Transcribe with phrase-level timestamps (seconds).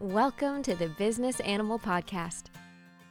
[0.00, 2.44] Welcome to the Business Animal Podcast.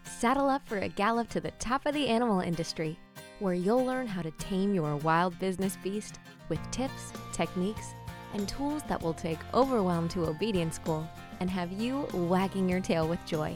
[0.05, 2.97] Saddle up for a gallop to the top of the animal industry,
[3.39, 7.93] where you'll learn how to tame your wild business beast with tips, techniques,
[8.33, 11.05] and tools that will take overwhelm to obedience school
[11.41, 13.53] and have you wagging your tail with joy.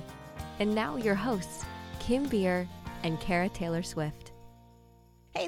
[0.60, 1.64] And now, your hosts,
[2.02, 2.68] Kim Beer
[3.04, 4.31] and Kara Taylor Swift.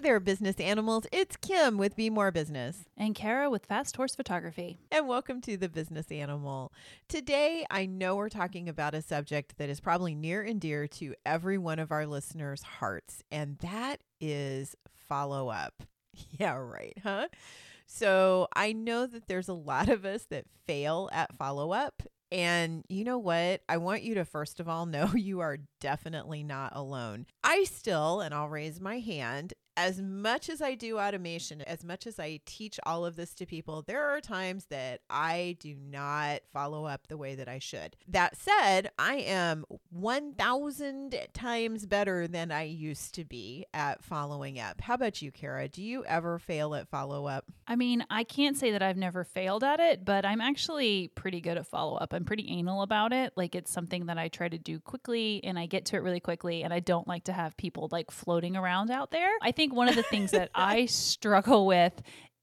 [0.04, 1.06] There, business animals.
[1.14, 2.84] It's Kim with Be More Business.
[2.98, 4.78] And Kara with Fast Horse Photography.
[4.92, 6.74] And welcome to the Business Animal.
[7.08, 11.16] Today, I know we're talking about a subject that is probably near and dear to
[11.26, 14.76] every one of our listeners' hearts, and that is
[15.08, 15.84] follow up.
[16.38, 17.30] Yeah, right, huh?
[17.88, 22.04] So I know that there's a lot of us that fail at follow up.
[22.30, 23.62] And you know what?
[23.70, 27.26] I want you to first of all know you are definitely not alone.
[27.44, 32.06] I still, and I'll raise my hand, as much as I do automation, as much
[32.08, 36.42] as I teach all of this to people, there are times that I do not
[36.52, 37.96] follow up the way that I should.
[38.08, 44.82] That said, I am 1,000 times better than I used to be at following up.
[44.82, 45.68] How about you, Kara?
[45.68, 47.46] Do you ever fail at follow up?
[47.68, 51.42] I mean, I can't say that I've never failed at it, but I'm actually pretty
[51.42, 52.14] good at follow up.
[52.14, 53.34] I'm pretty anal about it.
[53.36, 56.20] Like it's something that I try to do quickly and I get to it really
[56.20, 56.64] quickly.
[56.64, 59.30] And I don't like to have people like floating around out there.
[59.42, 61.94] I think think one of the things that I struggle with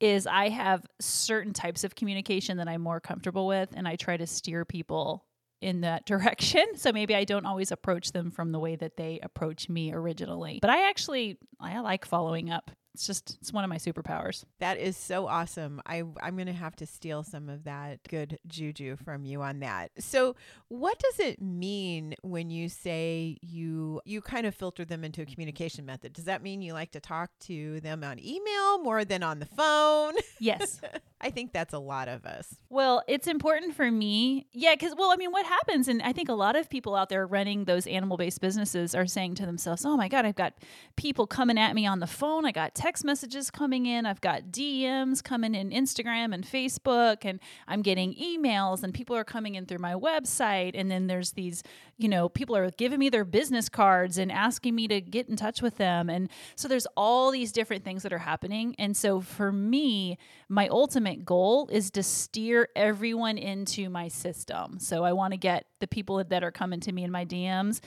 [0.00, 4.16] is I have certain types of communication that I'm more comfortable with, and I try
[4.16, 5.26] to steer people
[5.60, 6.64] in that direction.
[6.76, 10.58] So maybe I don't always approach them from the way that they approach me originally.
[10.62, 14.44] But I actually I like following up it's just it's one of my superpowers.
[14.58, 15.80] That is so awesome.
[15.86, 19.60] I I'm going to have to steal some of that good juju from you on
[19.60, 19.90] that.
[19.98, 20.34] So,
[20.68, 25.26] what does it mean when you say you you kind of filter them into a
[25.26, 26.12] communication method?
[26.12, 29.46] Does that mean you like to talk to them on email more than on the
[29.46, 30.14] phone?
[30.38, 30.80] Yes.
[31.22, 32.56] I think that's a lot of us.
[32.70, 34.46] Well, it's important for me.
[34.52, 37.08] Yeah, cuz well, I mean, what happens and I think a lot of people out
[37.08, 40.54] there running those animal-based businesses are saying to themselves, "Oh my god, I've got
[40.96, 42.46] people coming at me on the phone.
[42.46, 44.06] I got text messages coming in.
[44.06, 49.24] I've got DMs coming in Instagram and Facebook, and I'm getting emails, and people are
[49.24, 50.70] coming in through my website.
[50.74, 51.62] And then there's these,
[51.98, 55.36] you know, people are giving me their business cards and asking me to get in
[55.36, 56.08] touch with them.
[56.08, 58.74] And so there's all these different things that are happening.
[58.78, 60.16] And so for me,
[60.48, 64.78] my ultimate goal is to steer everyone into my system.
[64.78, 67.80] So I want to get the people that are coming to me in my DMs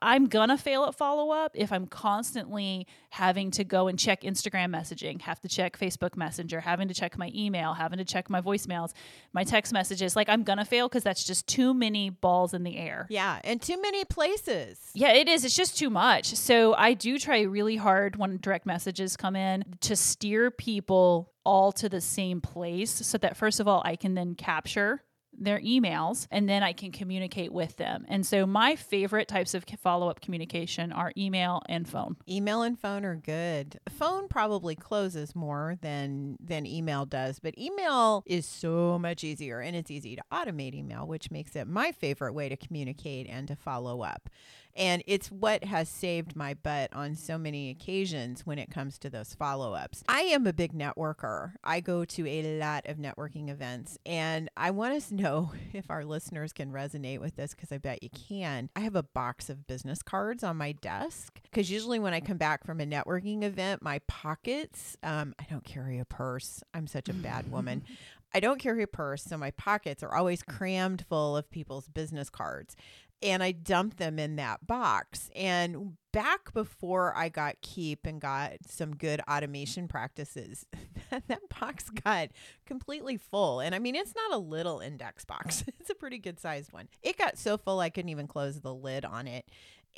[0.00, 4.74] I'm gonna fail at follow up if I'm constantly having to go and check Instagram
[4.74, 8.40] messaging, have to check Facebook Messenger, having to check my email, having to check my
[8.40, 8.92] voicemails,
[9.32, 10.14] my text messages.
[10.16, 13.06] Like I'm gonna fail because that's just too many balls in the air.
[13.10, 14.78] Yeah, and too many places.
[14.94, 15.44] Yeah, it is.
[15.44, 16.34] It's just too much.
[16.34, 21.72] So I do try really hard when direct messages come in to steer people all
[21.72, 25.02] to the same place so that first of all I can then capture
[25.44, 28.04] their emails and then I can communicate with them.
[28.08, 32.16] And so my favorite types of follow-up communication are email and phone.
[32.28, 33.78] Email and phone are good.
[33.90, 39.76] Phone probably closes more than than email does, but email is so much easier and
[39.76, 43.56] it's easy to automate email, which makes it my favorite way to communicate and to
[43.56, 44.28] follow up.
[44.74, 49.10] And it's what has saved my butt on so many occasions when it comes to
[49.10, 50.02] those follow ups.
[50.08, 51.52] I am a big networker.
[51.62, 55.90] I go to a lot of networking events, and I want us to know if
[55.90, 58.70] our listeners can resonate with this because I bet you can.
[58.74, 62.38] I have a box of business cards on my desk because usually when I come
[62.38, 66.62] back from a networking event, my pockets, um, I don't carry a purse.
[66.72, 67.84] I'm such a bad woman.
[68.34, 72.30] I don't carry a purse, so my pockets are always crammed full of people's business
[72.30, 72.76] cards
[73.22, 75.30] and I dumped them in that box.
[75.34, 80.66] And back before I got Keap and got some good automation practices,
[81.10, 82.30] that box got
[82.66, 83.60] completely full.
[83.60, 86.88] And I mean, it's not a little index box, it's a pretty good sized one.
[87.02, 89.46] It got so full I couldn't even close the lid on it.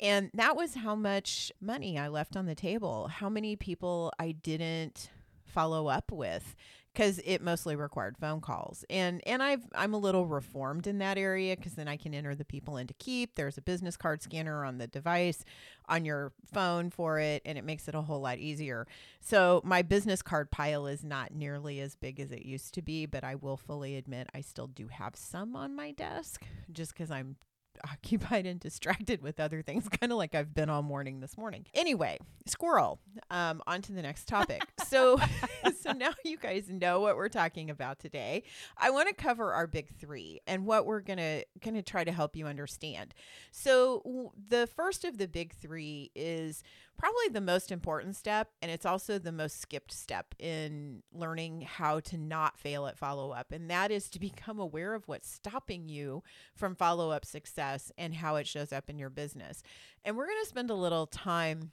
[0.01, 4.33] And that was how much money I left on the table, how many people I
[4.33, 5.09] didn't
[5.45, 6.53] follow up with
[6.95, 8.85] because it mostly required phone calls.
[8.89, 12.33] And and I've I'm a little reformed in that area because then I can enter
[12.33, 13.35] the people into Keap.
[13.35, 15.43] There's a business card scanner on the device
[15.87, 18.87] on your phone for it, and it makes it a whole lot easier.
[19.19, 23.05] So my business card pile is not nearly as big as it used to be,
[23.05, 27.11] but I will fully admit I still do have some on my desk just because
[27.11, 27.35] I'm
[27.83, 31.65] occupied and distracted with other things, kind of like I've been all morning this morning.
[31.73, 32.99] Anyway, squirrel.
[33.29, 34.61] Um, on to the next topic.
[34.87, 35.19] so,
[35.81, 38.43] so now you guys know what we're talking about today.
[38.77, 42.35] I want to cover our big three and what we're gonna gonna try to help
[42.35, 43.13] you understand.
[43.51, 46.63] So, w- the first of the big three is
[46.97, 48.49] probably the most important step.
[48.61, 53.31] And it's also the most skipped step in learning how to not fail at follow
[53.31, 53.51] up.
[53.51, 56.23] And that is to become aware of what's stopping you
[56.55, 59.63] from follow up success and how it shows up in your business.
[60.03, 61.71] And we're going to spend a little time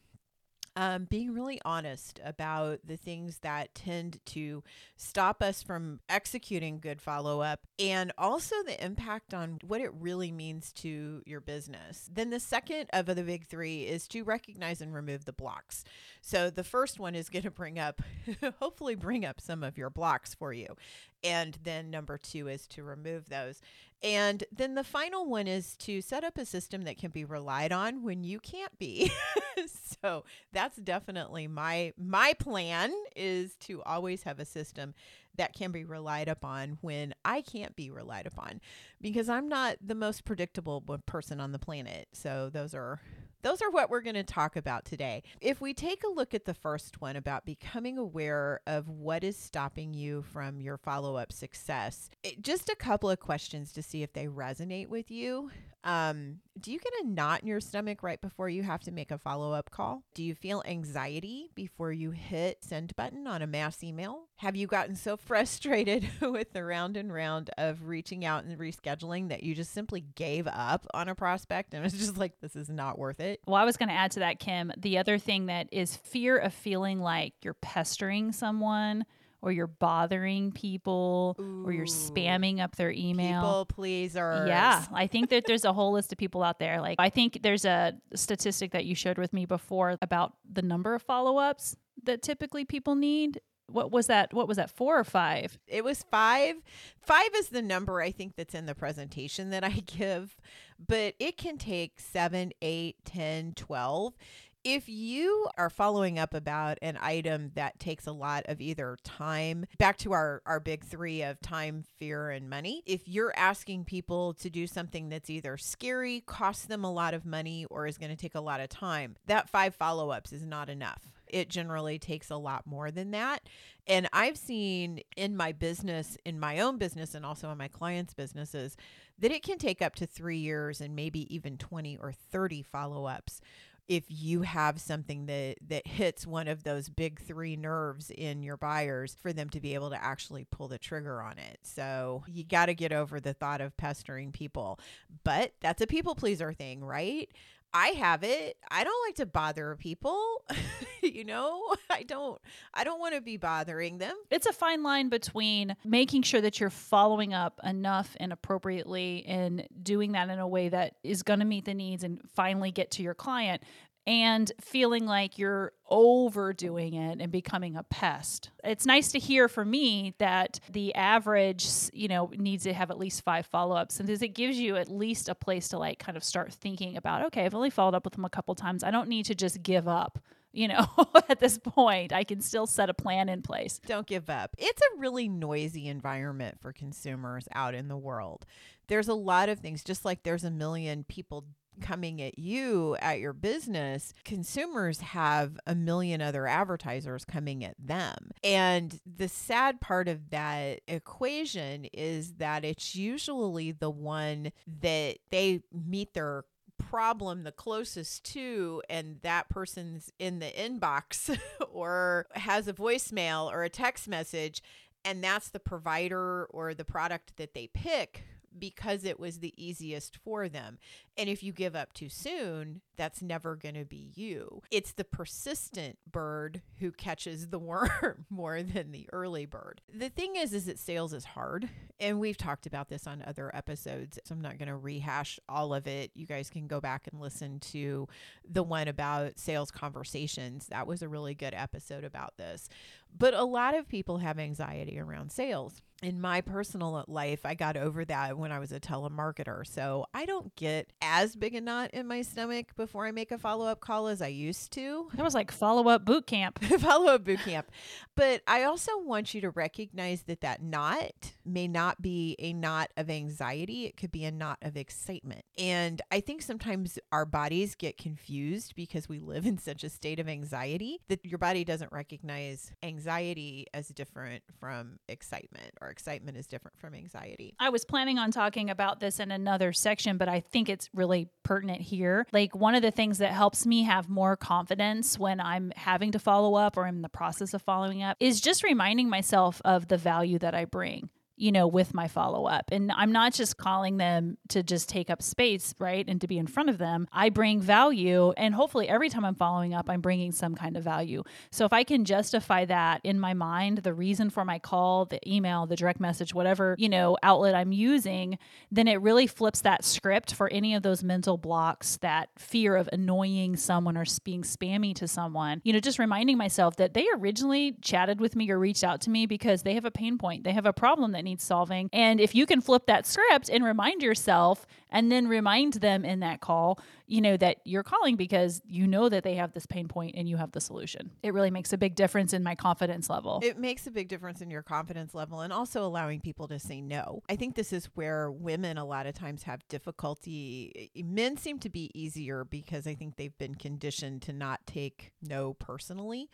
[0.76, 4.62] um, being really honest about the things that tend to
[4.96, 10.32] stop us from executing good follow up and also the impact on what it really
[10.32, 12.08] means to your business.
[12.12, 15.84] Then the second of the big three is to recognize and remove the blocks.
[16.22, 18.00] So the first one is going to bring up,
[18.60, 20.76] hopefully, bring up some of your blocks for you.
[21.24, 23.60] And then number two is to remove those.
[24.02, 27.70] And then the final one is to set up a system that can be relied
[27.70, 29.12] on when you can't be.
[30.02, 34.94] so that's definitely my my plan is to always have a system
[35.36, 38.60] that can be relied upon when I can't be relied upon
[39.00, 42.08] because I'm not the most predictable person on the planet.
[42.12, 43.00] So those are
[43.42, 45.22] those are what we're going to talk about today.
[45.40, 49.36] If we take a look at the first one about becoming aware of what is
[49.36, 54.02] stopping you from your follow up success, it, just a couple of questions to see
[54.02, 55.50] if they resonate with you.
[55.84, 59.10] Um, do you get a knot in your stomach right before you have to make
[59.10, 60.02] a follow up call?
[60.14, 64.28] Do you feel anxiety before you hit send button on a mass email?
[64.36, 69.30] Have you gotten so frustrated with the round and round of reaching out and rescheduling
[69.30, 72.68] that you just simply gave up on a prospect and it's just like, this is
[72.68, 73.40] not worth it?
[73.46, 74.72] Well, I was going to add to that, Kim.
[74.76, 79.04] The other thing that is fear of feeling like you're pestering someone
[79.42, 83.40] or you're bothering people Ooh, or you're spamming up their email.
[83.40, 84.48] People pleasers.
[84.48, 84.84] Yeah.
[84.92, 86.80] I think that there's a whole list of people out there.
[86.80, 90.94] Like, I think there's a statistic that you showed with me before about the number
[90.94, 95.04] of follow ups that typically people need what was that what was that four or
[95.04, 96.56] five it was five
[97.00, 100.36] five is the number i think that's in the presentation that i give
[100.84, 104.14] but it can take seven eight ten twelve
[104.64, 109.66] if you are following up about an item that takes a lot of either time,
[109.78, 114.34] back to our, our big three of time, fear, and money, if you're asking people
[114.34, 118.10] to do something that's either scary, costs them a lot of money, or is going
[118.10, 121.02] to take a lot of time, that five follow ups is not enough.
[121.26, 123.48] It generally takes a lot more than that.
[123.86, 128.14] And I've seen in my business, in my own business, and also in my clients'
[128.14, 128.76] businesses,
[129.18, 133.06] that it can take up to three years and maybe even 20 or 30 follow
[133.06, 133.40] ups
[133.88, 138.56] if you have something that that hits one of those big three nerves in your
[138.56, 141.58] buyers for them to be able to actually pull the trigger on it.
[141.62, 144.78] So you got to get over the thought of pestering people.
[145.24, 147.28] But that's a people pleaser thing right
[147.74, 148.56] I have it.
[148.70, 150.44] I don't like to bother people.
[151.02, 152.40] you know, I don't
[152.74, 154.16] I don't want to be bothering them.
[154.30, 159.66] It's a fine line between making sure that you're following up enough and appropriately and
[159.82, 162.90] doing that in a way that is going to meet the needs and finally get
[162.92, 163.62] to your client
[164.06, 168.50] and feeling like you're overdoing it and becoming a pest.
[168.64, 172.98] It's nice to hear from me that the average, you know, needs to have at
[172.98, 176.24] least five follow-ups and it gives you at least a place to like kind of
[176.24, 178.82] start thinking about, okay, I've only followed up with them a couple times.
[178.82, 180.18] I don't need to just give up.
[180.54, 180.86] You know,
[181.30, 183.80] at this point, I can still set a plan in place.
[183.86, 184.54] Don't give up.
[184.58, 188.44] It's a really noisy environment for consumers out in the world.
[188.88, 191.46] There's a lot of things, just like there's a million people
[191.80, 198.30] coming at you at your business, consumers have a million other advertisers coming at them.
[198.44, 205.62] And the sad part of that equation is that it's usually the one that they
[205.72, 206.44] meet their
[206.78, 211.38] problem the closest to and that person's in the inbox
[211.72, 214.62] or has a voicemail or a text message
[215.04, 218.24] and that's the provider or the product that they pick
[218.58, 220.78] because it was the easiest for them.
[221.16, 224.62] And if you give up too soon, that's never going to be you.
[224.70, 229.80] It's the persistent bird who catches the worm more than the early bird.
[229.92, 231.68] The thing is is that sales is hard,
[232.00, 234.18] and we've talked about this on other episodes.
[234.24, 236.10] So I'm not going to rehash all of it.
[236.14, 238.08] You guys can go back and listen to
[238.48, 240.66] the one about sales conversations.
[240.68, 242.68] That was a really good episode about this.
[243.16, 247.76] But a lot of people have anxiety around sales in my personal life, I got
[247.76, 249.64] over that when I was a telemarketer.
[249.66, 253.38] So I don't get as big a knot in my stomach before I make a
[253.38, 255.08] follow up call as I used to.
[255.14, 256.62] That was like follow up boot camp.
[256.80, 257.70] follow up boot camp.
[258.16, 262.90] But I also want you to recognize that that knot may not be a knot
[262.96, 265.44] of anxiety, it could be a knot of excitement.
[265.56, 270.18] And I think sometimes our bodies get confused because we live in such a state
[270.18, 276.36] of anxiety that your body doesn't recognize anxiety anxiety as different from excitement, or excitement
[276.36, 277.54] is different from anxiety.
[277.58, 281.28] I was planning on talking about this in another section, but I think it's really
[281.42, 282.26] pertinent here.
[282.32, 286.20] Like, one of the things that helps me have more confidence when I'm having to
[286.20, 289.88] follow up or I'm in the process of following up is just reminding myself of
[289.88, 291.10] the value that I bring
[291.42, 292.70] you know, with my follow up.
[292.70, 296.04] And I'm not just calling them to just take up space, right?
[296.06, 297.08] And to be in front of them.
[297.12, 298.30] I bring value.
[298.36, 301.24] And hopefully, every time I'm following up, I'm bringing some kind of value.
[301.50, 305.18] So if I can justify that in my mind, the reason for my call, the
[305.28, 308.38] email, the direct message, whatever, you know, outlet I'm using,
[308.70, 312.88] then it really flips that script for any of those mental blocks, that fear of
[312.92, 315.60] annoying someone or being spammy to someone.
[315.64, 319.10] You know, just reminding myself that they originally chatted with me or reached out to
[319.10, 321.88] me because they have a pain point, they have a problem that needs needs solving.
[321.92, 326.20] And if you can flip that script and remind yourself and then remind them in
[326.20, 329.88] that call, you know, that you're calling because you know that they have this pain
[329.88, 331.10] point and you have the solution.
[331.22, 333.40] It really makes a big difference in my confidence level.
[333.42, 336.80] It makes a big difference in your confidence level and also allowing people to say
[336.80, 337.22] no.
[337.28, 340.90] I think this is where women a lot of times have difficulty.
[340.94, 345.54] Men seem to be easier because I think they've been conditioned to not take no
[345.54, 346.28] personally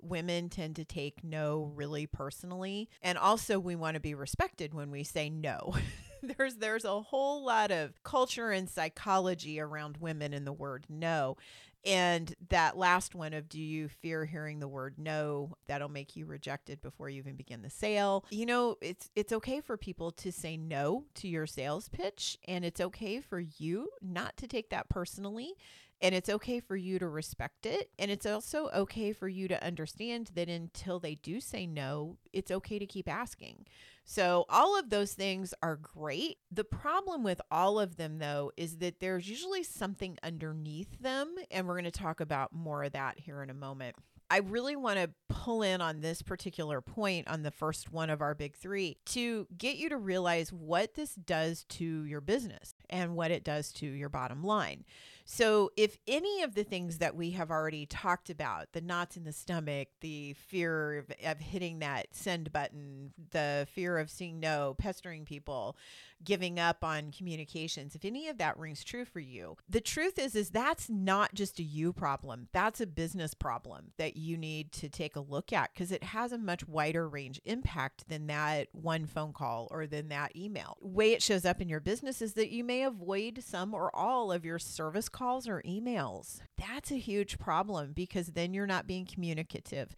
[0.00, 2.88] women tend to take no really personally.
[3.02, 5.74] And also we want to be respected when we say no.
[6.22, 11.36] there's there's a whole lot of culture and psychology around women and the word no.
[11.84, 16.26] And that last one of do you fear hearing the word no that'll make you
[16.26, 18.24] rejected before you even begin the sale.
[18.30, 22.64] You know, it's it's okay for people to say no to your sales pitch and
[22.64, 25.54] it's okay for you not to take that personally
[26.00, 27.90] and it's okay for you to respect it.
[27.98, 32.50] And it's also okay for you to understand that until they do say no, it's
[32.50, 33.66] okay to keep asking.
[34.04, 36.38] So, all of those things are great.
[36.50, 41.34] The problem with all of them, though, is that there's usually something underneath them.
[41.50, 43.96] And we're going to talk about more of that here in a moment.
[44.30, 48.20] I really want to pull in on this particular point on the first one of
[48.20, 53.16] our big three to get you to realize what this does to your business and
[53.16, 54.84] what it does to your bottom line.
[55.30, 59.24] So, if any of the things that we have already talked about the knots in
[59.24, 64.74] the stomach, the fear of, of hitting that send button, the fear of seeing no,
[64.78, 65.76] pestering people,
[66.24, 70.34] giving up on communications, if any of that rings true for you, the truth is
[70.34, 72.48] is that's not just a you problem.
[72.52, 76.32] That's a business problem that you need to take a look at because it has
[76.32, 80.78] a much wider range impact than that one phone call or than that email.
[80.80, 84.32] Way it shows up in your business is that you may avoid some or all
[84.32, 86.40] of your service calls or emails.
[86.56, 89.96] That's a huge problem because then you're not being communicative.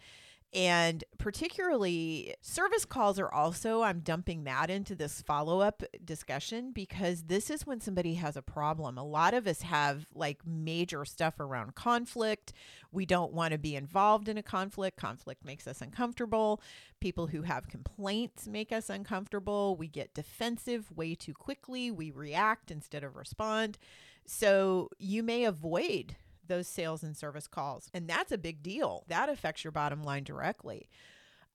[0.53, 7.25] And particularly, service calls are also, I'm dumping that into this follow up discussion because
[7.25, 8.99] this is when somebody has a problem.
[8.99, 12.53] A lot of us have like major stuff around conflict.
[12.91, 14.97] We don't want to be involved in a conflict.
[14.97, 16.61] Conflict makes us uncomfortable.
[16.99, 19.77] People who have complaints make us uncomfortable.
[19.77, 21.93] We get defensive way too quickly.
[21.93, 23.79] We react instead of respond.
[24.27, 26.17] So you may avoid
[26.51, 27.89] those sales and service calls.
[27.95, 29.05] And that's a big deal.
[29.09, 30.91] That affects your bottom line directly.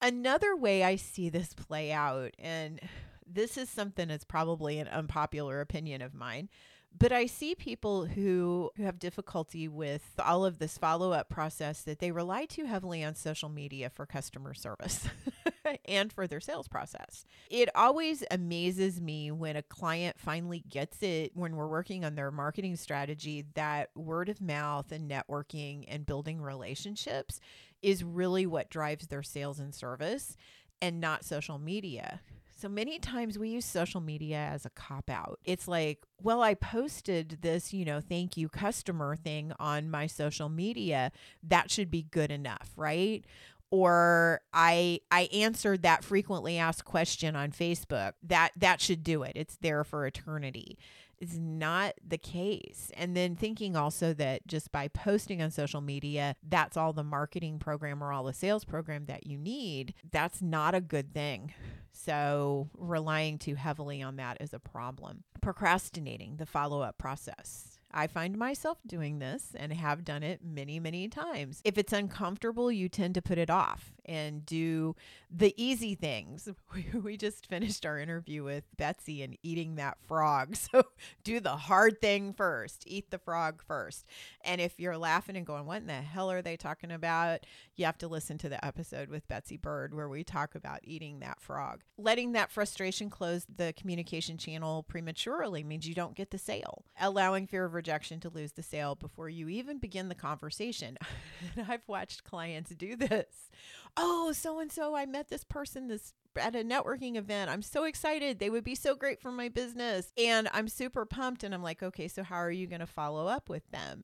[0.02, 2.80] Another way I see this play out, and
[3.28, 6.50] this is something that's probably an unpopular opinion of mine,
[6.98, 11.82] but I see people who, who have difficulty with all of this follow up process
[11.84, 15.08] that they rely too heavily on social media for customer service
[15.86, 17.26] and for their sales process.
[17.50, 22.32] It always amazes me when a client finally gets it when we're working on their
[22.32, 27.40] marketing strategy that word of mouth and networking and building relationships
[27.82, 30.38] is really what drives their sales and service
[30.82, 32.22] and not social media.
[32.66, 35.38] So many times we use social media as a cop out.
[35.44, 40.50] It's like, well, I posted this, you know, thank you customer thing on my social
[40.50, 41.12] media.
[41.44, 43.24] That should be good enough, right?
[43.70, 48.14] Or I I answered that frequently asked question on Facebook.
[48.24, 49.34] That that should do it.
[49.36, 50.80] It's there for eternity
[51.20, 52.92] is not the case.
[52.96, 57.60] And then thinking also that just by posting on social media, that's all the marketing
[57.60, 61.54] program or all the sales program that you need, that's not a good thing.
[61.92, 65.24] So relying too heavily on that is a problem.
[65.42, 67.80] Procrastinating the follow up process.
[67.92, 71.62] I find myself doing this and have done it many, many times.
[71.64, 74.96] If it's uncomfortable, you tend to put it off and do
[75.30, 76.48] the easy things.
[76.94, 80.56] We just finished our interview with Betsy and eating that frog.
[80.72, 80.84] So
[81.24, 84.06] do the hard thing first, eat the frog first.
[84.44, 87.46] And if you're laughing and going, what in the hell are they talking about?
[87.76, 91.20] You have to listen to the episode with Betsy Bird where we talk about eating
[91.20, 91.84] that frog.
[91.98, 96.84] Letting that frustration close the communication channel prematurely means you don't get the sale.
[97.00, 100.98] Allowing fear of rejection to lose the sale before you even begin the conversation.
[101.56, 103.50] and I've watched clients do this
[103.98, 107.50] oh, so and so, I met this person this at a networking event.
[107.50, 108.40] I'm so excited.
[108.40, 110.12] They would be so great for my business.
[110.18, 111.44] And I'm super pumped.
[111.44, 114.04] And I'm like, okay, so how are you going to follow up with them?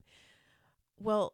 [0.98, 1.34] Well,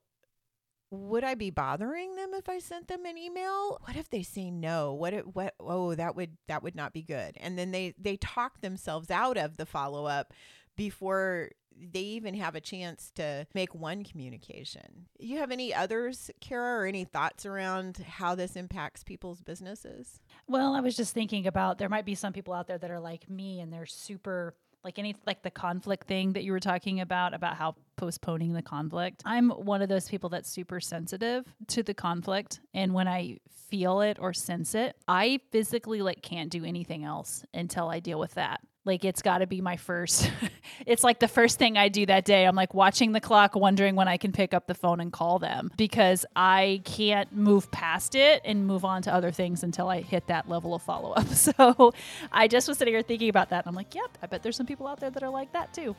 [0.89, 3.77] would I be bothering them if I sent them an email?
[3.83, 4.93] What if they say no?
[4.93, 7.35] What if, what oh that would that would not be good.
[7.37, 10.33] And then they they talk themselves out of the follow up
[10.77, 11.49] before
[11.91, 15.07] they even have a chance to make one communication.
[15.19, 20.22] You have any others, Kara, or any thoughts around how this impacts people's businesses?
[20.48, 23.00] Well, I was just thinking about there might be some people out there that are
[23.00, 27.01] like me and they're super like any like the conflict thing that you were talking
[27.01, 29.22] about about how postponing the conflict.
[29.25, 34.01] I'm one of those people that's super sensitive to the conflict and when I feel
[34.01, 38.36] it or sense it, I physically like can't do anything else until I deal with
[38.36, 38.62] that.
[38.88, 40.32] Like it's got to be my first.
[40.86, 42.46] it's like the first thing I do that day.
[42.46, 45.38] I'm like watching the clock, wondering when I can pick up the phone and call
[45.38, 50.01] them because I can't move past it and move on to other things until I
[50.01, 51.27] hit that level of follow up.
[51.38, 51.94] So
[52.32, 53.65] I just was sitting here thinking about that.
[53.65, 55.74] And I'm like, yep, I bet there's some people out there that are like that
[55.74, 55.96] too.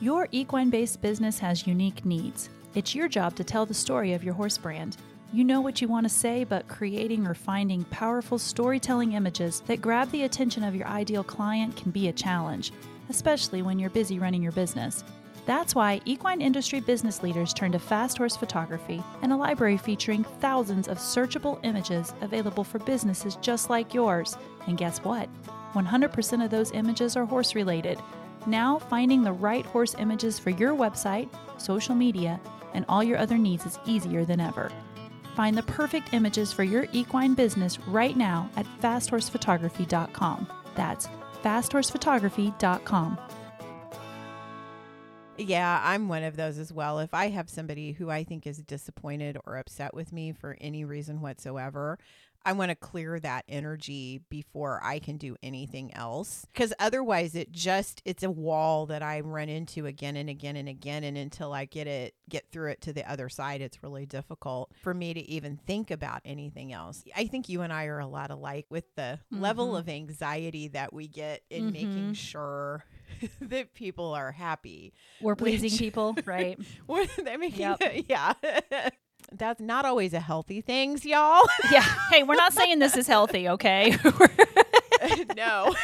[0.00, 2.50] Your equine based business has unique needs.
[2.74, 4.96] It's your job to tell the story of your horse brand.
[5.34, 9.80] You know what you want to say, but creating or finding powerful storytelling images that
[9.82, 12.72] grab the attention of your ideal client can be a challenge,
[13.08, 15.02] especially when you're busy running your business.
[15.44, 20.22] That's why equine industry business leaders turn to Fast Horse Photography and a library featuring
[20.22, 24.38] thousands of searchable images available for businesses just like yours.
[24.68, 25.28] And guess what?
[25.72, 27.98] 100% of those images are horse related.
[28.46, 32.40] Now, finding the right horse images for your website, social media,
[32.72, 34.70] and all your other needs is easier than ever.
[35.34, 40.46] Find the perfect images for your equine business right now at fasthorsephotography.com.
[40.74, 41.08] That's
[41.42, 43.18] fasthorsephotography.com.
[45.36, 47.00] Yeah, I'm one of those as well.
[47.00, 50.84] If I have somebody who I think is disappointed or upset with me for any
[50.84, 51.98] reason whatsoever,
[52.46, 56.46] I want to clear that energy before I can do anything else.
[56.52, 60.68] Because otherwise, it just, it's a wall that I run into again and again and
[60.68, 61.04] again.
[61.04, 64.70] And until I get it, get through it to the other side, it's really difficult
[64.82, 67.02] for me to even think about anything else.
[67.16, 69.40] I think you and I are a lot alike with the mm-hmm.
[69.40, 71.72] level of anxiety that we get in mm-hmm.
[71.72, 72.84] making sure
[73.40, 74.92] that people are happy.
[75.20, 76.58] We're pleasing which, people, right?
[77.22, 78.04] they're making, yep.
[78.08, 78.34] yeah
[79.32, 81.42] that's not always a healthy things, y'all.
[81.70, 81.84] yeah.
[82.10, 83.96] Hey, we're not saying this is healthy, okay?
[85.36, 85.74] no.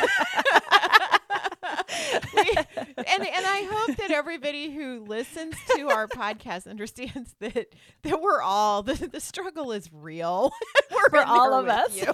[2.34, 8.20] We, and and I hope that everybody who listens to our podcast understands that that
[8.20, 10.52] we're all the, the struggle is real.
[10.90, 11.96] we're For all of us.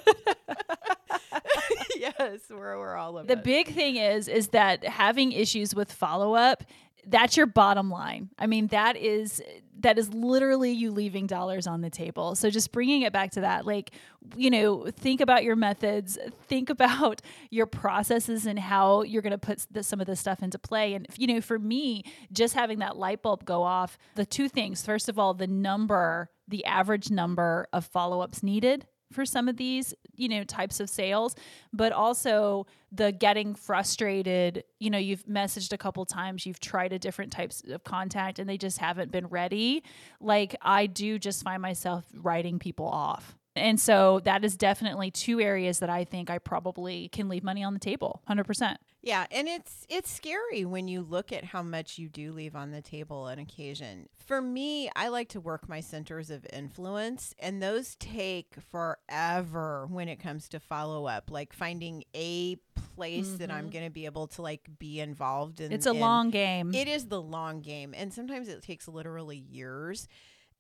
[1.96, 3.44] yes, we're we're all of the us.
[3.44, 6.64] big thing is is that having issues with follow up
[7.06, 8.30] that's your bottom line.
[8.38, 9.40] I mean, that is
[9.80, 12.34] that is literally you leaving dollars on the table.
[12.34, 13.92] So just bringing it back to that, like,
[14.36, 19.38] you know, think about your methods, think about your processes and how you're going to
[19.38, 20.94] put some of this stuff into play.
[20.94, 24.84] And you know, for me, just having that light bulb go off, the two things.
[24.84, 29.94] First of all, the number, the average number of follow-ups needed for some of these,
[30.16, 31.34] you know, types of sales,
[31.72, 36.98] but also the getting frustrated, you know, you've messaged a couple times, you've tried a
[36.98, 39.82] different types of contact and they just haven't been ready.
[40.20, 43.36] Like I do just find myself writing people off.
[43.54, 47.64] And so that is definitely two areas that I think I probably can leave money
[47.64, 48.76] on the table 100%.
[49.06, 52.72] Yeah, and it's it's scary when you look at how much you do leave on
[52.72, 54.08] the table on occasion.
[54.26, 60.08] For me, I like to work my centers of influence and those take forever when
[60.08, 62.56] it comes to follow up, like finding a
[62.96, 63.36] place mm-hmm.
[63.36, 63.70] that I'm mm-hmm.
[63.74, 65.70] going to be able to like be involved in.
[65.70, 66.00] It's a in.
[66.00, 66.74] long game.
[66.74, 70.08] It is the long game and sometimes it takes literally years.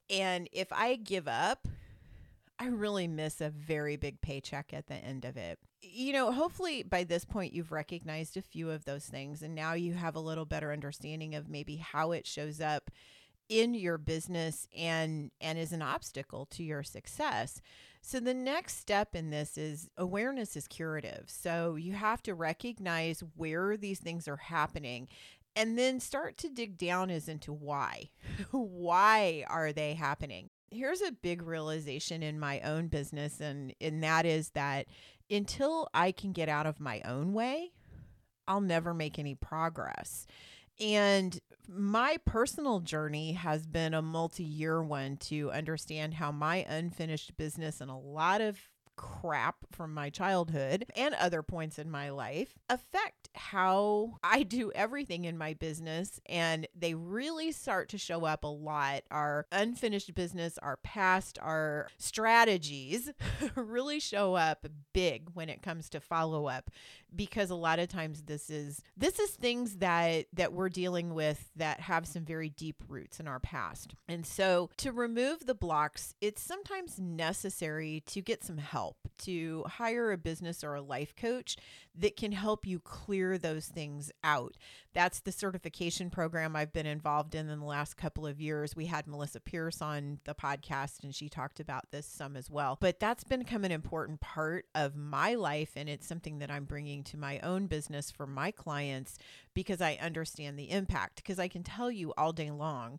[0.08, 1.66] And if I give up,
[2.60, 5.58] I really miss a very big paycheck at the end of it.
[5.88, 9.74] You know, hopefully by this point you've recognized a few of those things and now
[9.74, 12.90] you have a little better understanding of maybe how it shows up
[13.48, 17.60] in your business and and is an obstacle to your success.
[18.02, 21.24] So the next step in this is awareness is curative.
[21.26, 25.08] So you have to recognize where these things are happening
[25.54, 28.10] and then start to dig down as into why.
[28.50, 30.50] why are they happening?
[30.70, 34.86] here's a big realization in my own business and and that is that
[35.30, 37.72] until I can get out of my own way,
[38.46, 40.26] I'll never make any progress.
[40.78, 47.36] And my personal journey has been a multi year one to understand how my unfinished
[47.36, 48.58] business and a lot of
[48.96, 55.24] crap from my childhood and other points in my life affect how I do everything
[55.24, 56.20] in my business.
[56.26, 59.02] And they really start to show up a lot.
[59.10, 63.12] Our unfinished business, our past, our strategies
[63.54, 66.70] really show up big when it comes to follow up
[67.14, 71.50] because a lot of times this is this is things that that we're dealing with
[71.56, 73.94] that have some very deep roots in our past.
[74.08, 80.12] And so to remove the blocks, it's sometimes necessary to get some help, to hire
[80.12, 81.56] a business or a life coach
[81.98, 84.56] that can help you clear those things out.
[84.94, 88.74] That's the certification program I've been involved in in the last couple of years.
[88.74, 92.78] We had Melissa Pierce on the podcast and she talked about this some as well.
[92.80, 97.02] But that's become an important part of my life and it's something that I'm bringing
[97.04, 99.18] to my own business for my clients
[99.54, 101.16] because I understand the impact.
[101.16, 102.98] Because I can tell you all day long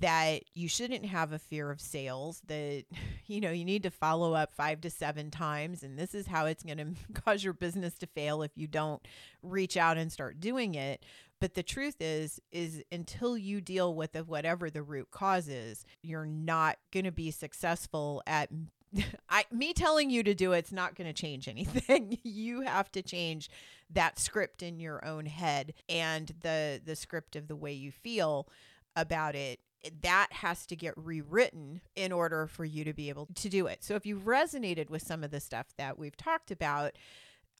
[0.00, 2.84] that you shouldn't have a fear of sales that
[3.26, 6.46] you know you need to follow up 5 to 7 times and this is how
[6.46, 6.78] it's going
[7.14, 9.06] to cause your business to fail if you don't
[9.42, 11.04] reach out and start doing it
[11.40, 16.26] but the truth is is until you deal with whatever the root cause is you're
[16.26, 18.50] not going to be successful at
[19.28, 22.18] I me telling you to do it's not going to change anything.
[22.22, 23.50] you have to change
[23.90, 28.48] that script in your own head and the the script of the way you feel
[28.96, 29.60] about it
[30.02, 33.84] that has to get rewritten in order for you to be able to do it.
[33.84, 36.96] So if you've resonated with some of the stuff that we've talked about,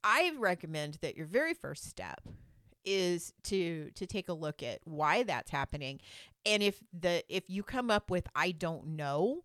[0.03, 2.21] I recommend that your very first step
[2.85, 6.01] is to to take a look at why that's happening
[6.47, 9.43] and if the if you come up with I don't know,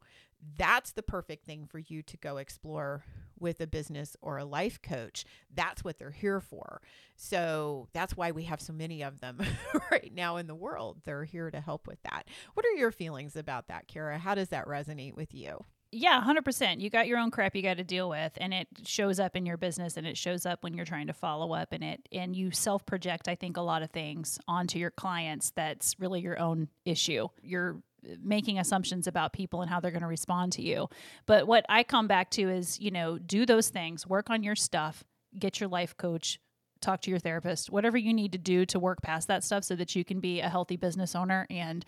[0.57, 3.03] that's the perfect thing for you to go explore
[3.43, 5.25] with a business or a life coach.
[5.53, 6.81] That's what they're here for.
[7.15, 9.39] So that's why we have so many of them
[9.91, 11.01] right now in the world.
[11.05, 12.27] They're here to help with that.
[12.55, 14.17] What are your feelings about that, Kara?
[14.17, 15.65] How does that resonate with you?
[15.95, 16.79] Yeah, 100%.
[16.79, 19.45] You got your own crap you got to deal with and it shows up in
[19.45, 22.35] your business and it shows up when you're trying to follow up and it and
[22.35, 26.69] you self-project I think a lot of things onto your clients that's really your own
[26.83, 27.27] issue.
[27.43, 27.83] You're
[28.21, 30.87] making assumptions about people and how they're going to respond to you.
[31.25, 34.55] But what I come back to is, you know, do those things, work on your
[34.55, 35.03] stuff,
[35.37, 36.39] get your life coach,
[36.81, 39.75] talk to your therapist, whatever you need to do to work past that stuff so
[39.75, 41.85] that you can be a healthy business owner and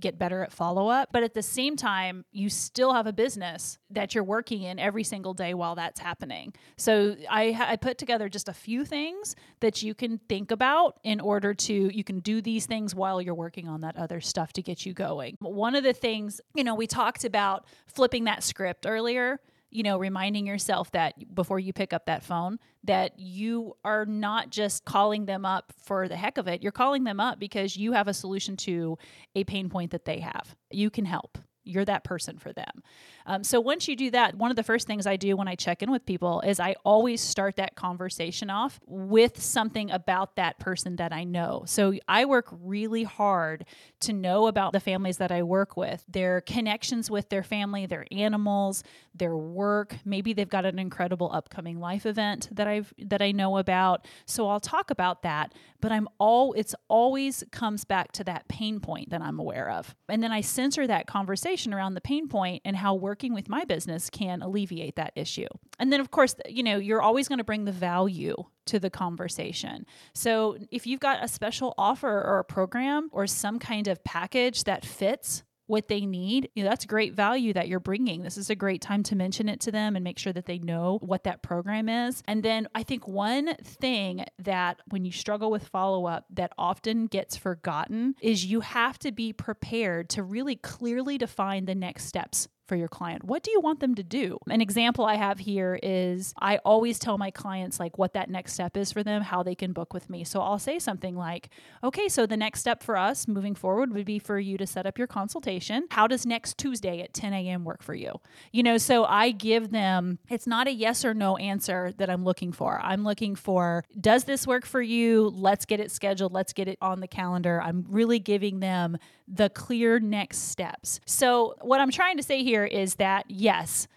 [0.00, 1.10] get better at follow up.
[1.12, 5.04] But at the same time, you still have a business that you're working in every
[5.04, 6.54] single day while that's happening.
[6.76, 11.20] So I, I put together just a few things that you can think about in
[11.20, 14.62] order to, you can do these things while you're working on that other stuff to
[14.62, 15.36] get you going.
[15.40, 19.98] One of the things, you know, we talked about flipping that script earlier you know,
[19.98, 25.26] reminding yourself that before you pick up that phone, that you are not just calling
[25.26, 26.62] them up for the heck of it.
[26.62, 28.98] You're calling them up because you have a solution to
[29.34, 30.56] a pain point that they have.
[30.70, 32.82] You can help you're that person for them.
[33.26, 35.54] Um, so once you do that, one of the first things I do when I
[35.54, 40.58] check in with people is I always start that conversation off with something about that
[40.58, 41.64] person that I know.
[41.66, 43.66] So I work really hard
[44.00, 48.06] to know about the families that I work with, their connections with their family, their
[48.10, 48.82] animals,
[49.14, 49.96] their work.
[50.06, 54.06] Maybe they've got an incredible upcoming life event that I've that I know about.
[54.24, 58.80] So I'll talk about that, but I'm all it's always comes back to that pain
[58.80, 59.94] point that I'm aware of.
[60.08, 63.64] And then I censor that conversation around the pain point and how working with my
[63.64, 65.48] business can alleviate that issue.
[65.78, 68.90] And then of course, you know, you're always going to bring the value to the
[68.90, 69.86] conversation.
[70.14, 74.64] So if you've got a special offer or a program or some kind of package
[74.64, 78.22] that fits what they need, you know, that's great value that you're bringing.
[78.22, 80.58] This is a great time to mention it to them and make sure that they
[80.58, 82.22] know what that program is.
[82.26, 87.06] And then I think one thing that when you struggle with follow up that often
[87.06, 92.48] gets forgotten is you have to be prepared to really clearly define the next steps
[92.68, 93.24] for your client?
[93.24, 94.38] What do you want them to do?
[94.48, 98.52] An example I have here is I always tell my clients like what that next
[98.52, 100.22] step is for them, how they can book with me.
[100.24, 101.48] So I'll say something like,
[101.82, 104.86] okay, so the next step for us moving forward would be for you to set
[104.86, 105.86] up your consultation.
[105.90, 107.64] How does next Tuesday at 10 a.m.
[107.64, 108.20] work for you?
[108.52, 112.24] You know, so I give them, it's not a yes or no answer that I'm
[112.24, 112.78] looking for.
[112.82, 115.32] I'm looking for, does this work for you?
[115.34, 116.32] Let's get it scheduled.
[116.32, 117.62] Let's get it on the calendar.
[117.62, 121.00] I'm really giving them the clear next steps.
[121.04, 123.88] So, what I'm trying to say here is that yes,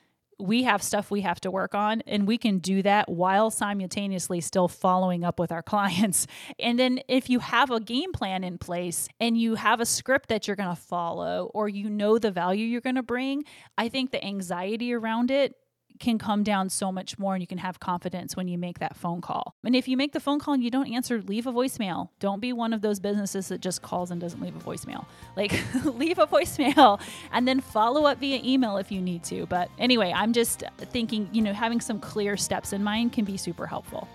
[0.41, 4.41] we have stuff we have to work on, and we can do that while simultaneously
[4.41, 6.27] still following up with our clients.
[6.59, 10.29] And then, if you have a game plan in place and you have a script
[10.29, 13.43] that you're going to follow, or you know the value you're going to bring,
[13.77, 15.55] I think the anxiety around it
[16.01, 18.97] can come down so much more and you can have confidence when you make that
[18.97, 19.55] phone call.
[19.63, 22.09] And if you make the phone call and you don't answer, leave a voicemail.
[22.19, 25.05] Don't be one of those businesses that just calls and doesn't leave a voicemail.
[25.37, 25.53] Like,
[25.85, 26.99] leave a voicemail
[27.31, 29.45] and then follow up via email if you need to.
[29.45, 33.37] But anyway, I'm just thinking, you know, having some clear steps in mind can be
[33.37, 34.09] super helpful.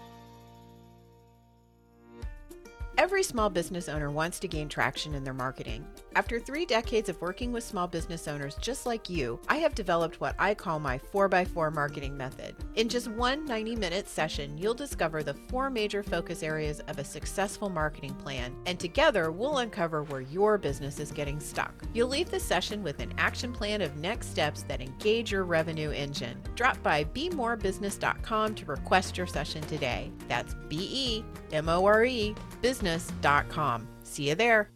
[2.98, 5.86] Every small business owner wants to gain traction in their marketing.
[6.16, 10.18] After three decades of working with small business owners just like you, I have developed
[10.18, 12.56] what I call my 4x4 marketing method.
[12.74, 17.04] In just one 90 minute session, you'll discover the four major focus areas of a
[17.04, 21.84] successful marketing plan, and together we'll uncover where your business is getting stuck.
[21.92, 25.90] You'll leave the session with an action plan of next steps that engage your revenue
[25.90, 26.40] engine.
[26.54, 30.10] Drop by bemorebusiness.com to request your session today.
[30.28, 33.86] That's B E M O R E business.com.
[34.02, 34.70] See you there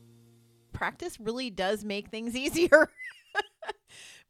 [0.80, 2.88] practice really does make things easier.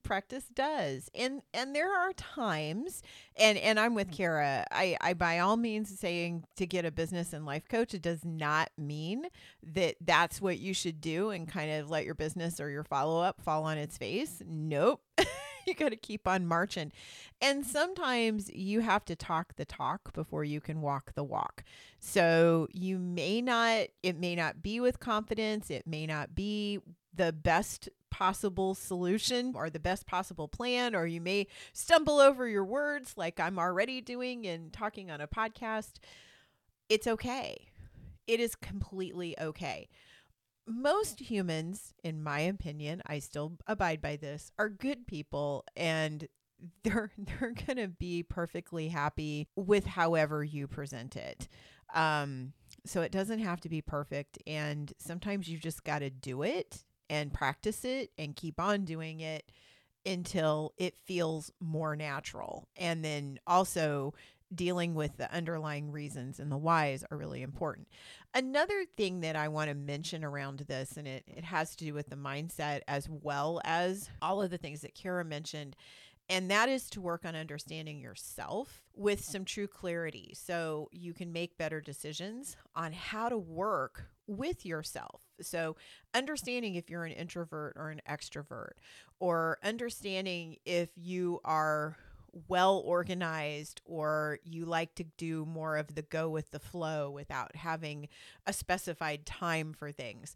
[0.03, 1.09] practice does.
[1.15, 3.03] And and there are times
[3.37, 4.17] and and i'm with mm-hmm.
[4.17, 8.03] kara i i by all means saying to get a business and life coach it
[8.03, 9.27] does not mean
[9.63, 13.41] that that's what you should do and kind of let your business or your follow-up
[13.41, 14.43] fall on its face.
[14.45, 15.01] Nope
[15.71, 16.93] you got to keep on marching.
[17.41, 21.65] And sometimes you have to talk the talk before you can walk the walk.
[22.01, 26.81] So you may not, it may not be with confidence, it may not be
[27.15, 32.65] the best possible solution or the best possible plan, or you may stumble over your
[32.65, 35.93] words like I'm already doing and talking on a podcast.
[36.89, 37.69] It's okay.
[38.27, 39.89] It is completely okay
[40.71, 46.27] most humans, in my opinion, I still abide by this, are good people and
[46.85, 51.49] they're they're gonna be perfectly happy with however you present it.
[51.95, 52.53] Um,
[52.87, 56.85] so it doesn't have to be perfect, and sometimes you just got to do it
[57.09, 59.51] and practice it and keep on doing it
[60.07, 62.69] until it feels more natural.
[62.77, 64.15] And then also
[64.55, 67.89] dealing with the underlying reasons and the whys are really important.
[68.35, 71.95] Another thing that I want to mention around this, and it, it has to do
[71.95, 75.77] with the mindset as well as all of the things that Kara mentioned,
[76.29, 81.33] and that is to work on understanding yourself with some true clarity so you can
[81.33, 85.23] make better decisions on how to work with yourself.
[85.41, 85.75] So,
[86.15, 88.75] understanding if you're an introvert or an extrovert,
[89.19, 91.97] or understanding if you are
[92.49, 97.57] well organized or you like to do more of the go with the flow without
[97.57, 98.09] having
[98.47, 100.35] a specified time for things.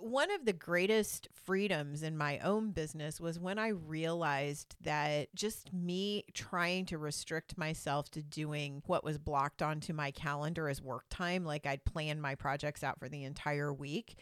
[0.00, 5.72] One of the greatest freedoms in my own business was when I realized that just
[5.72, 11.06] me trying to restrict myself to doing what was blocked onto my calendar as work
[11.10, 14.14] time, like I'd plan my projects out for the entire week.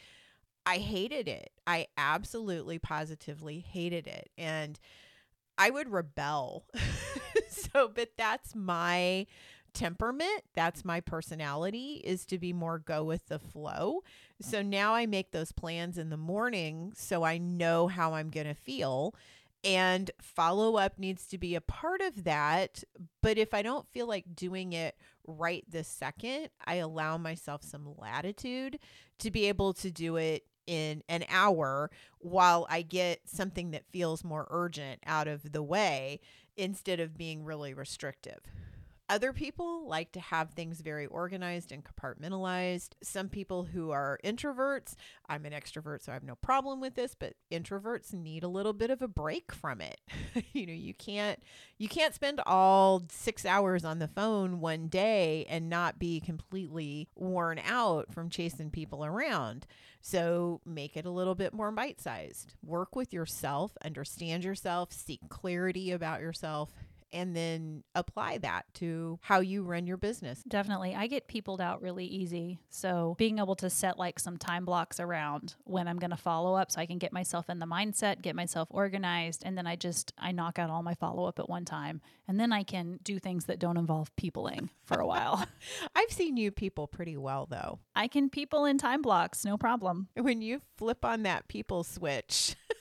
[0.64, 1.50] I hated it.
[1.66, 4.30] I absolutely positively hated it.
[4.36, 4.80] And
[5.58, 6.66] I would rebel.
[7.48, 9.26] so, but that's my
[9.76, 10.42] temperament.
[10.54, 14.02] That's my personality is to be more go with the flow.
[14.40, 18.46] So now I make those plans in the morning so I know how I'm going
[18.46, 19.14] to feel.
[19.64, 22.84] And follow up needs to be a part of that.
[23.20, 27.94] But if I don't feel like doing it right this second, I allow myself some
[27.98, 28.78] latitude
[29.18, 34.24] to be able to do it in an hour while I get something that feels
[34.24, 36.20] more urgent out of the way
[36.56, 38.40] instead of being really restrictive.
[39.08, 42.90] Other people like to have things very organized and compartmentalized.
[43.02, 44.96] Some people who are introverts,
[45.28, 48.72] I'm an extrovert, so I have no problem with this, but introverts need a little
[48.72, 50.00] bit of a break from it.
[50.52, 51.40] you know, you can't
[51.78, 57.08] you can't spend all 6 hours on the phone one day and not be completely
[57.14, 59.66] worn out from chasing people around.
[60.00, 62.54] So make it a little bit more bite-sized.
[62.64, 66.72] Work with yourself, understand yourself, seek clarity about yourself
[67.12, 70.42] and then apply that to how you run your business.
[70.46, 70.94] Definitely.
[70.94, 72.58] I get peopled out really easy.
[72.68, 76.54] So being able to set like some time blocks around when I'm going to follow
[76.54, 79.76] up so I can get myself in the mindset, get myself organized, and then I
[79.76, 82.98] just I knock out all my follow up at one time and then I can
[83.02, 85.46] do things that don't involve peopling for a while.
[85.94, 87.78] I've seen you people pretty well though.
[87.94, 90.08] I can people in time blocks, no problem.
[90.14, 92.56] When you flip on that people switch,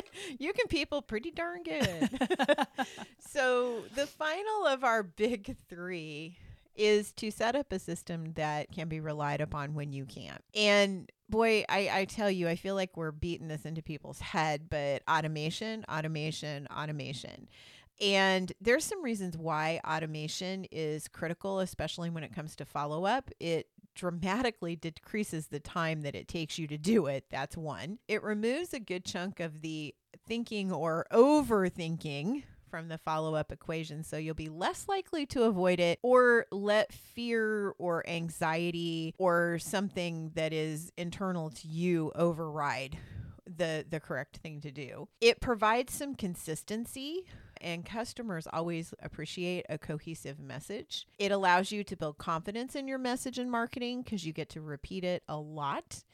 [0.38, 2.10] you can people pretty darn good.
[3.18, 6.36] so, the final of our big three
[6.74, 10.42] is to set up a system that can be relied upon when you can't.
[10.54, 14.70] And boy, I, I tell you, I feel like we're beating this into people's head,
[14.70, 17.48] but automation, automation, automation.
[18.00, 23.30] And there's some reasons why automation is critical, especially when it comes to follow up.
[23.38, 27.24] It dramatically decreases the time that it takes you to do it.
[27.30, 27.98] That's one.
[28.08, 29.94] It removes a good chunk of the
[30.26, 34.02] thinking or overthinking from the follow up equation.
[34.02, 40.30] So you'll be less likely to avoid it or let fear or anxiety or something
[40.34, 42.98] that is internal to you override
[43.44, 45.08] the the correct thing to do.
[45.20, 47.26] It provides some consistency
[47.62, 51.06] and customers always appreciate a cohesive message.
[51.18, 54.60] It allows you to build confidence in your message and marketing because you get to
[54.60, 56.04] repeat it a lot.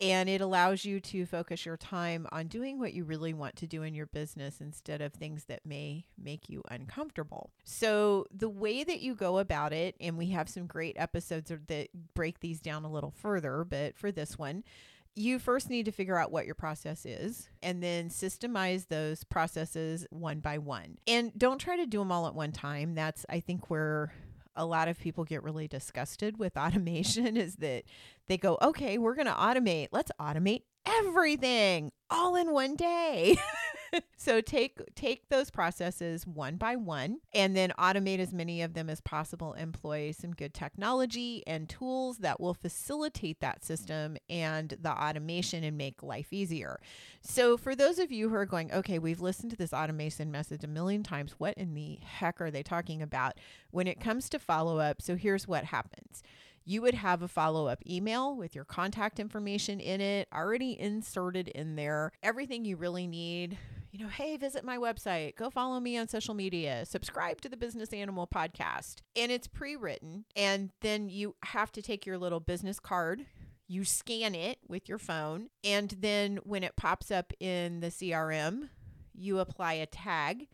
[0.00, 3.68] And it allows you to focus your time on doing what you really want to
[3.68, 7.52] do in your business instead of things that may make you uncomfortable.
[7.62, 11.88] So, the way that you go about it, and we have some great episodes that
[12.14, 14.64] break these down a little further, but for this one,
[15.14, 20.06] you first need to figure out what your process is and then systemize those processes
[20.10, 20.98] one by one.
[21.06, 22.94] And don't try to do them all at one time.
[22.94, 24.12] That's, I think, where
[24.56, 27.84] a lot of people get really disgusted with automation is that
[28.28, 29.88] they go, okay, we're going to automate.
[29.92, 33.36] Let's automate everything all in one day.
[34.16, 38.88] so take take those processes one by one and then automate as many of them
[38.88, 39.52] as possible.
[39.54, 45.76] Employ some good technology and tools that will facilitate that system and the automation and
[45.76, 46.80] make life easier.
[47.20, 50.64] So for those of you who are going okay we've listened to this automation message
[50.64, 51.34] a million times.
[51.38, 53.34] What in the heck are they talking about?
[53.70, 56.22] When it comes to follow up so here's what happens.
[56.64, 61.48] You would have a follow up email with your contact information in it already inserted
[61.48, 63.58] in there, everything you really need
[63.92, 67.58] you know, hey, visit my website, go follow me on social media, subscribe to the
[67.58, 69.02] Business Animal podcast.
[69.14, 70.24] And it's pre written.
[70.34, 73.26] And then you have to take your little business card.
[73.68, 75.48] You scan it with your phone.
[75.62, 78.70] And then when it pops up in the CRM,
[79.12, 80.48] you apply a tag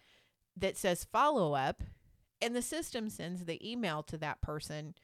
[0.57, 1.81] that says follow up.
[2.43, 4.95] And the system sends the email to that person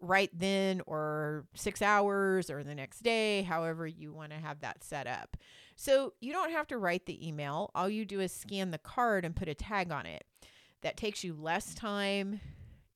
[0.00, 4.84] right then or six hours or the next day, however you want to have that
[4.84, 5.36] set up.
[5.80, 7.70] So you don't have to write the email.
[7.72, 10.24] All you do is scan the card and put a tag on it.
[10.82, 12.40] That takes you less time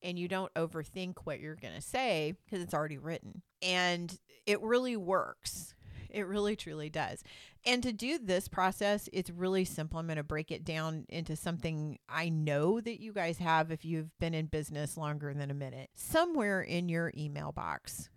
[0.03, 3.43] and you don't overthink what you're going to say because it's already written.
[3.63, 5.77] And it really works.
[6.11, 7.23] It really truly does.
[7.65, 10.01] And to do this process, it's really simple.
[10.01, 13.85] I'm going to break it down into something I know that you guys have if
[13.85, 15.91] you've been in business longer than a minute.
[15.95, 18.11] Somewhere in your email box,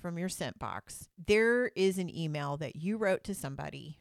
[0.00, 3.98] from your sent box, there is an email that you wrote to somebody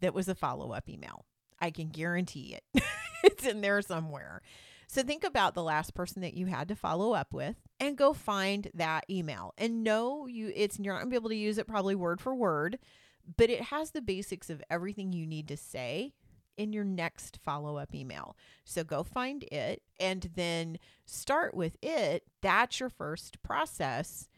[0.00, 1.24] that was a follow up email.
[1.60, 2.82] I can guarantee it.
[3.24, 4.42] it's in there somewhere.
[4.88, 8.12] So think about the last person that you had to follow up with and go
[8.12, 9.52] find that email.
[9.58, 12.34] And no, you it's you're not gonna be able to use it probably word for
[12.34, 12.78] word,
[13.36, 16.14] but it has the basics of everything you need to say
[16.56, 18.36] in your next follow up email.
[18.64, 22.24] So go find it and then start with it.
[22.40, 24.28] That's your first process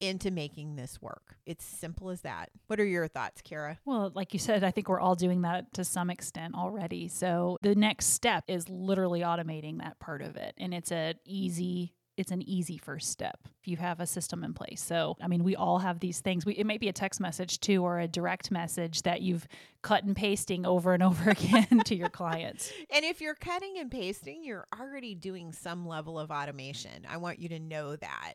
[0.00, 1.36] into making this work.
[1.46, 2.50] It's simple as that.
[2.66, 3.78] What are your thoughts, Kara?
[3.84, 7.08] Well, like you said, I think we're all doing that to some extent already.
[7.08, 10.54] So the next step is literally automating that part of it.
[10.58, 14.54] And it's an easy it's an easy first step if you have a system in
[14.54, 14.82] place.
[14.82, 16.46] So, I mean, we all have these things.
[16.46, 19.46] We, it may be a text message too, or a direct message that you've
[19.82, 22.72] cut and pasting over and over again to your clients.
[22.90, 27.06] And if you're cutting and pasting, you're already doing some level of automation.
[27.08, 28.34] I want you to know that.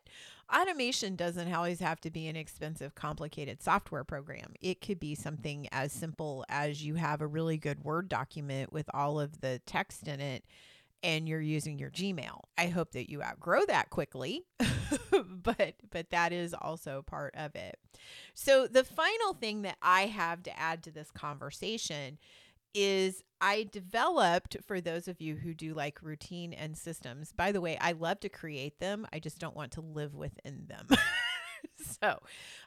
[0.54, 4.52] Automation doesn't always have to be an expensive, complicated software program.
[4.60, 8.88] It could be something as simple as you have a really good Word document with
[8.92, 10.44] all of the text in it
[11.02, 12.40] and you're using your Gmail.
[12.56, 14.44] I hope that you outgrow that quickly,
[15.10, 17.78] but but that is also part of it.
[18.34, 22.18] So the final thing that I have to add to this conversation
[22.74, 27.32] is I developed for those of you who do like routine and systems.
[27.32, 29.06] By the way, I love to create them.
[29.12, 30.86] I just don't want to live within them.
[32.00, 32.18] so,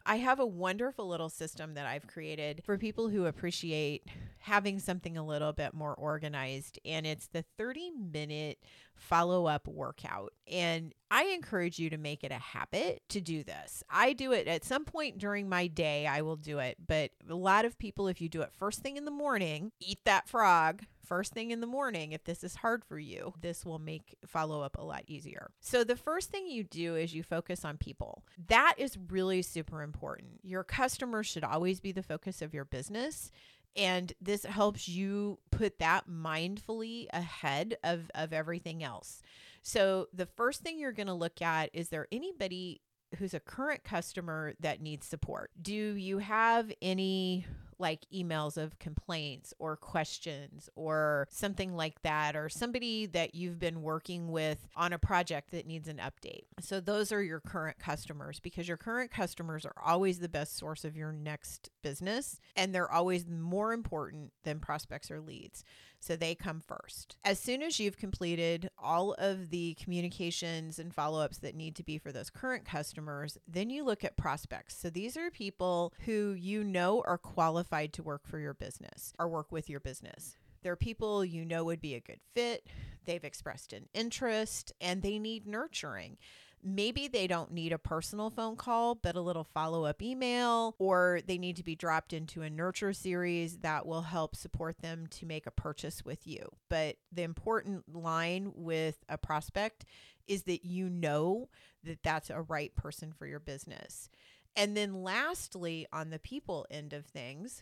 [0.05, 4.03] I have a wonderful little system that I've created for people who appreciate
[4.39, 6.79] having something a little bit more organized.
[6.85, 8.59] And it's the 30 minute
[9.05, 10.33] follow up workout.
[10.51, 13.83] And I encourage you to make it a habit to do this.
[13.89, 16.77] I do it at some point during my day, I will do it.
[16.85, 19.99] But a lot of people, if you do it first thing in the morning, eat
[20.05, 23.79] that frog first thing in the morning, if this is hard for you, this will
[23.79, 25.51] make follow up a lot easier.
[25.61, 28.23] So, the first thing you do is you focus on people.
[28.47, 30.39] That is really super important.
[30.43, 33.31] Your customers should always be the focus of your business.
[33.75, 39.21] And this helps you put that mindfully ahead of, of everything else.
[39.61, 42.81] So, the first thing you're going to look at is there anybody
[43.17, 45.51] who's a current customer that needs support?
[45.59, 47.45] Do you have any
[47.79, 53.81] like emails of complaints or questions or something like that, or somebody that you've been
[53.81, 56.43] working with on a project that needs an update.
[56.59, 60.85] So, those are your current customers because your current customers are always the best source
[60.85, 65.63] of your next business and they're always more important than prospects or leads.
[66.05, 67.17] So they come first.
[67.23, 71.83] As soon as you've completed all of the communications and follow ups that need to
[71.83, 74.77] be for those current customers, then you look at prospects.
[74.77, 79.27] So these are people who you know are qualified to work for your business or
[79.27, 80.35] work with your business.
[80.61, 82.67] They're people you know would be a good fit.
[83.05, 86.17] They've expressed an interest and they need nurturing
[86.65, 91.21] maybe they don't need a personal phone call, but a little follow up email, or
[91.25, 95.25] they need to be dropped into a nurture series that will help support them to
[95.27, 96.49] make a purchase with you.
[96.69, 99.85] But the important line with a prospect
[100.27, 101.49] is that you know
[101.83, 104.09] that that's a right person for your business.
[104.55, 107.61] And then, lastly, on the people end of things,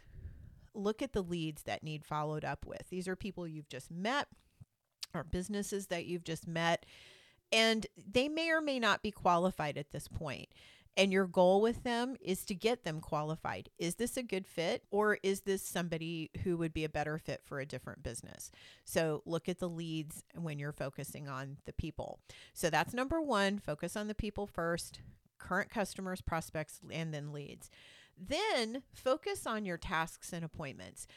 [0.74, 2.90] look at the leads that need followed up with.
[2.90, 4.28] These are people you've just met
[5.14, 6.86] or businesses that you've just met
[7.54, 10.50] and they may or may not be qualified at this point.
[10.98, 13.70] And your goal with them is to get them qualified.
[13.80, 17.42] Is this a good fit or is this somebody who would be a better fit
[17.44, 18.52] for a different business?
[18.86, 22.20] So look at the leads when you're focusing on the people.
[22.54, 25.00] So that's number one focus on the people first,
[25.40, 27.72] current customers, prospects, and then leads.
[28.16, 31.08] Then focus on your tasks and appointments.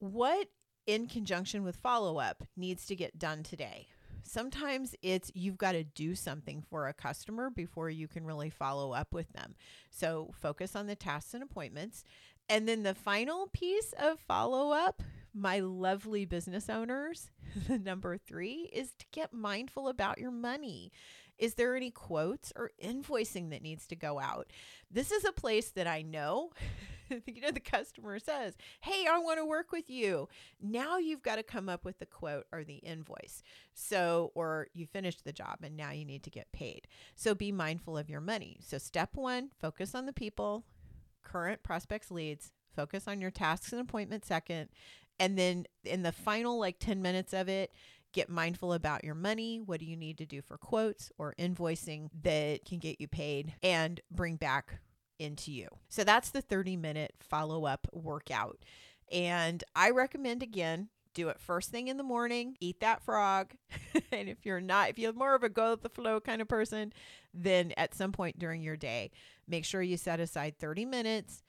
[0.00, 0.48] What
[0.84, 3.86] in conjunction with follow up needs to get done today?
[4.22, 8.92] Sometimes it's you've got to do something for a customer before you can really follow
[8.92, 9.54] up with them.
[9.90, 12.04] So focus on the tasks and appointments.
[12.48, 15.02] And then the final piece of follow up,
[15.34, 17.30] my lovely business owners,
[17.68, 20.92] the number three is to get mindful about your money.
[21.42, 24.52] Is there any quotes or invoicing that needs to go out?
[24.90, 26.52] This is a place that I know
[27.26, 30.28] you know, the customer says, Hey, I want to work with you.
[30.60, 33.42] Now you've got to come up with the quote or the invoice.
[33.74, 36.86] So, or you finished the job and now you need to get paid.
[37.14, 38.58] So be mindful of your money.
[38.60, 40.64] So, step one, focus on the people,
[41.22, 44.68] current prospects leads, focus on your tasks and appointments second.
[45.18, 47.72] And then in the final like 10 minutes of it,
[48.12, 49.60] get mindful about your money.
[49.64, 53.54] What do you need to do for quotes or invoicing that can get you paid
[53.62, 54.80] and bring back
[55.22, 55.68] into you.
[55.88, 58.58] So that's the 30 minute follow up workout.
[59.10, 63.52] And I recommend again, do it first thing in the morning, eat that frog.
[64.12, 66.48] and if you're not, if you're more of a go with the flow kind of
[66.48, 66.92] person,
[67.32, 69.10] then at some point during your day,
[69.46, 71.42] make sure you set aside 30 minutes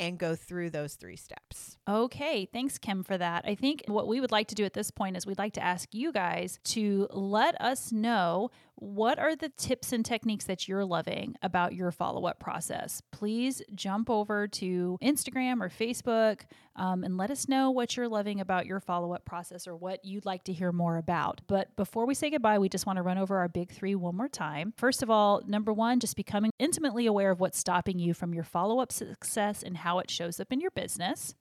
[0.00, 1.76] and go through those three steps.
[1.86, 3.44] Okay, thanks, Kim, for that.
[3.46, 5.62] I think what we would like to do at this point is we'd like to
[5.62, 8.50] ask you guys to let us know
[8.80, 13.02] what are the tips and techniques that you're loving about your follow up process?
[13.12, 16.40] Please jump over to Instagram or Facebook
[16.76, 20.02] um, and let us know what you're loving about your follow up process or what
[20.02, 21.42] you'd like to hear more about.
[21.46, 24.16] But before we say goodbye, we just want to run over our big three one
[24.16, 24.72] more time.
[24.78, 28.44] First of all, number one, just becoming intimately aware of what's stopping you from your
[28.44, 31.34] follow up success and how it shows up in your business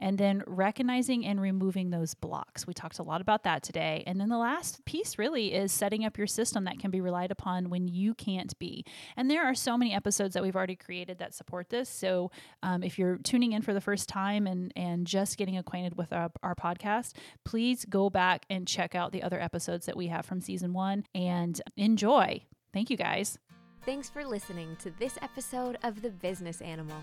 [0.00, 2.66] and then recognizing and removing those blocks.
[2.66, 4.02] We talked a lot about that today.
[4.06, 7.30] And then the last piece really is setting up your system that can be relied
[7.30, 8.84] upon when you can't be.
[9.16, 11.88] And there are so many episodes that we've already created that support this.
[11.88, 12.32] So
[12.62, 16.12] um, if you're tuning in for the first time and, and just getting acquainted with
[16.12, 17.12] our, our podcast,
[17.44, 21.04] please go back and check out the other episodes that we have from season one
[21.14, 22.42] and enjoy.
[22.72, 23.38] Thank you guys.
[23.84, 26.96] Thanks for listening to this episode of The Business Animal.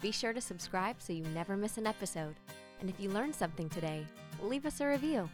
[0.00, 2.36] Be sure to subscribe so you never miss an episode.
[2.80, 4.06] And if you learned something today,
[4.40, 5.28] leave us a review.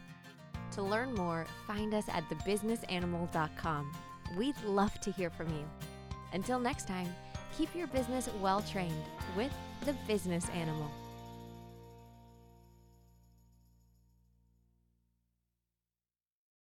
[0.71, 3.95] To learn more, find us at thebusinessanimal.com.
[4.37, 5.65] We'd love to hear from you.
[6.33, 7.13] Until next time,
[7.55, 8.93] keep your business well trained
[9.37, 9.51] with
[9.85, 10.89] The Business Animal.